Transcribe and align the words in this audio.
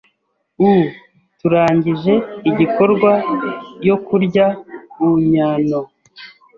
Uu 0.67 0.81
turangije 1.39 2.13
igikorwa 2.49 3.11
yo 3.87 3.95
kurya 4.07 4.45
uunnyano 5.05 5.79